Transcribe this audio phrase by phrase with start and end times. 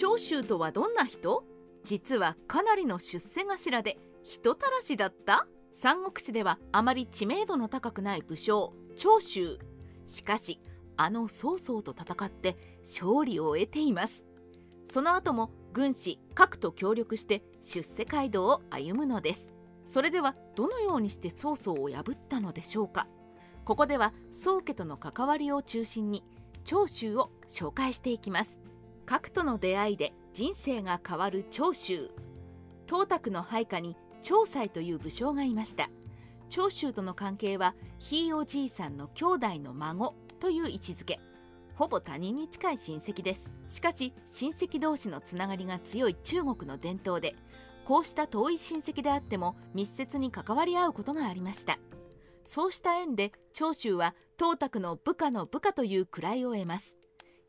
[0.00, 1.44] 長州とはどんな人？
[1.84, 5.46] 実はかなりの出世頭で人たらしだった？
[5.72, 9.58] 三国志ではあまり知名度の高くない武将長州。
[10.06, 10.58] しかし
[10.96, 14.24] あの曹操と戦って勝利を得ています。
[14.90, 19.50] その後も軍師各と協力して出世街道を歩むのです。
[19.84, 23.06] それではどのようにして曹操を破ったのでしょうか？
[23.66, 26.24] ここでは宗家との関わりを中心に
[26.64, 28.59] 長州を紹介していきます。
[29.10, 32.12] 核との出会いで人生が変わる長州。
[32.86, 35.90] 東卓の配下に長妻という武将がいました。
[36.48, 41.18] 長州との関係はひいおじいさんの兄弟の孫という位置づけ。
[41.74, 43.50] ほぼ他人に近い親戚です。
[43.68, 47.34] しかし親戚同士のつながりが強い中国の伝統で
[47.84, 51.80] こうした遠い親戚であっても密接に関わり合うことがありました。
[52.44, 56.94] そうした縁で長州は東卓の部下の部下という位を得ます。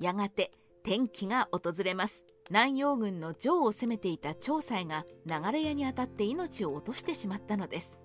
[0.00, 0.50] やがて
[0.86, 2.22] 転機が訪れます。
[2.50, 7.98] 南陽軍の城を攻めていた長妻が流れ屋に当たって命を落としてしまったのです。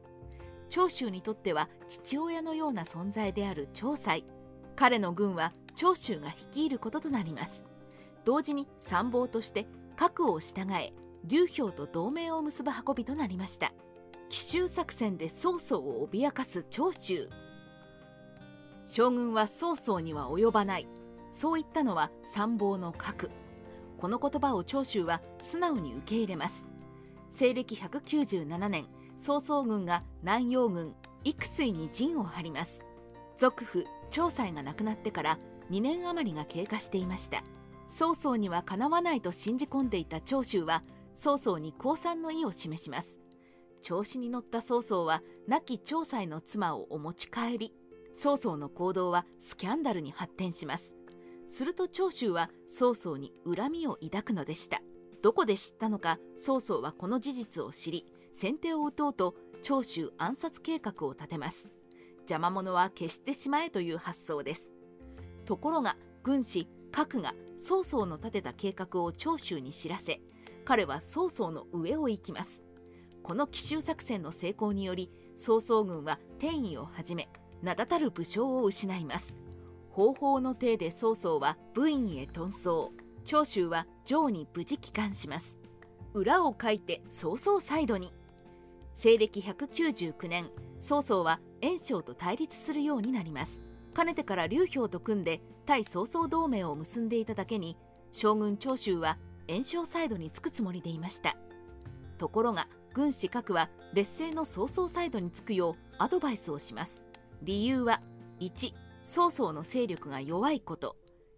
[0.70, 4.20] 長州にとっては父親のような存在である長妻
[4.78, 7.66] 彼の軍は長州が率いることとなります。
[8.24, 9.68] 同時に参謀として
[9.98, 10.94] 核を従え
[11.26, 13.74] 劉氷と同盟を結ぶ運びとなりました。
[14.30, 17.28] 奇襲作戦で曹操を脅かす長州。
[18.86, 20.88] 将軍は曹操には及ばない。
[21.40, 23.32] そう言ったのは参謀の核。
[23.98, 26.68] この言葉を長州は素直に受け入れます。
[27.32, 28.88] 西暦197年
[29.18, 32.82] 曹操軍が南陽軍幾水に陣を張ります。
[33.38, 35.40] 俗父長妻が亡くなってから
[35.72, 37.42] 2年余りが経過していました。
[37.88, 40.84] 曹操にはかなわないと信じ込んでいた長州は
[41.16, 43.18] 曹操に降参の意を示します。
[43.82, 47.74] 調子に乗った曹操は亡き長妻の妻をお持ち帰り
[48.14, 50.99] 曹操の行動はスキャンダルに発展します。
[51.50, 54.82] すると長州は曹操に恨みを抱くのでした。
[55.22, 61.70] どこで知ったのか曹操はこの事実を知り先手を打とうと長州暗殺計画を立てます。
[62.20, 64.72] 邪魔者は消してしまえという発想です。
[65.46, 70.22] ところが軍師核が曹操の立てた計画を長州に知らせ
[70.64, 72.64] 彼は曹操の上を行きます。
[73.24, 77.30] この奇襲作戦の成功により曹操軍は天意をはじめ
[77.62, 79.36] 名だたる武将を失います。
[80.00, 82.94] 方法の体で曹操は部員へ遁走。
[83.26, 85.58] 長州は城に無事帰還します。
[86.14, 88.14] 裏を書いて曹操サイドに。
[88.94, 93.60] 西暦199年曹操は袁紹と対立するようになります。
[93.94, 97.76] かねてから劉氷と組んで対曹操同盟を結んでいただけに
[98.14, 99.18] 将軍長州は
[99.50, 101.36] 袁紹サイドにつくつもりでいました。
[102.18, 107.04] ところが軍師各は劣勢の曹操サイドにつくようアドバイスをします。
[107.44, 108.02] 理由は
[108.40, 108.74] 1
[109.04, 110.96] 曹操の勢力が弱いこと。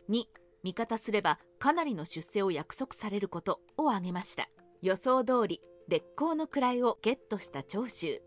[0.10, 0.24] 2
[0.64, 4.50] 味方すればかなりの出世を約束されることを挙げました。
[4.82, 8.22] 予想通り烈公の位をゲットした長州。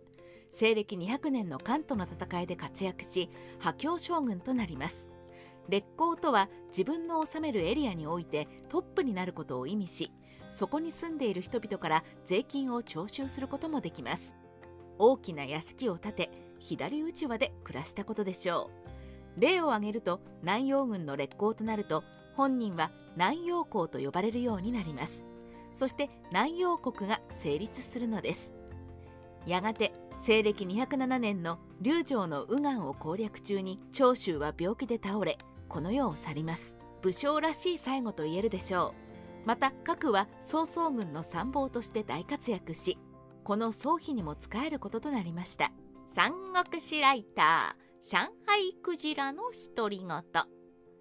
[0.50, 3.28] 西暦200年の関東の戦いで活躍し
[3.59, 5.09] 破強将軍となります。
[5.69, 10.12] 烈公とは自分の治めるエリアにおいてトップになることを意味し
[10.50, 14.34] そこに住んでいる人々から税金を徴収することもできます。
[14.99, 16.31] 大きな屋敷を建て
[16.61, 18.84] 左打ち輪で暮らしたことでしょう。
[19.37, 25.25] 例を挙げると南陽軍の烈公となると本人は南陽公と呼ばれるようになります。
[25.72, 28.53] そして南陽国が成立するのです。
[29.47, 36.77] やがて西暦207年の龍城の右岸を攻略中に長州は病気で倒れこの世を去ります。
[37.03, 38.94] 武将らしい最後と言えるでしょ
[39.44, 39.47] う。
[39.47, 42.99] また核は曹操軍の参謀として大活躍し
[43.44, 45.71] この曹妃にも仕えることとなりました。
[46.15, 47.84] 三国志ライター。
[48.07, 49.45] 上海クジラの
[49.75, 50.09] 独り言。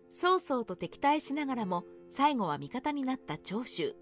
[0.08, 3.94] 曹操と敵対しながらも最後は味方になった長州。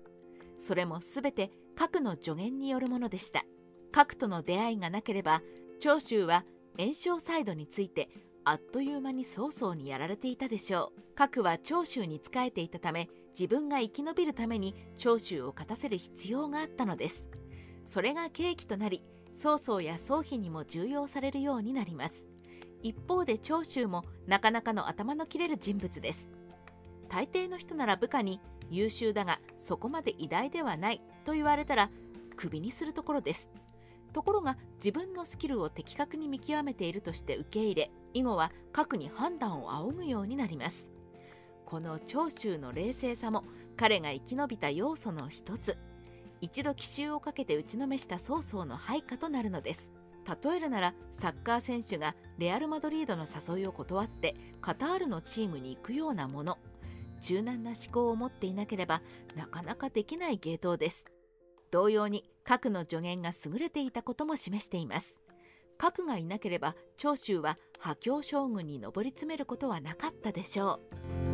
[0.59, 3.43] それも全て核の助言によるものでした。
[3.91, 5.41] 核との出会いがなければ
[5.79, 6.45] 長州は
[6.77, 8.07] 炎症サイドについて
[8.43, 11.15] あっという間に曹操にやられていたでしょう。
[11.15, 17.27] 核は長州に仕えていたため自分が生き延びるために長州を勝たせる必要があったのです。
[17.83, 19.03] それが契機となり
[19.35, 22.27] 曹操や曹妃にも重要されるようになります。
[22.83, 26.27] 一方で長州もなかなかの頭の切れる人物です。
[27.09, 28.39] 大抵の人なら部下に
[28.69, 31.89] 優秀だがそこまで偉大ではないと言われたら
[32.37, 33.49] クビにするところです。
[34.13, 40.87] ところが自分のスキルを的確に見極めているとして受け入れ以後は核に判断を仰ぐようになります。
[41.65, 43.45] この長州の冷静さも
[43.77, 45.77] 彼が生き延びた要素の一つ。
[46.41, 49.91] 一度奇襲をかけて打ちのめした曹操の配下となるのです。
[50.27, 56.57] 例えるならサッカー選手がレアル・マドリードの誘いを断ってカタールのチームに行くようなもの。
[57.21, 59.01] 柔軟な思考を持っていなければ
[59.35, 61.05] なかなかできない芸当です。
[61.69, 65.15] 同様に核の助言が優れていたことも示しています。
[65.77, 70.79] 核がいなければ長州は破教将軍に上り詰めることはなかったでしょ
[71.27, 71.30] う。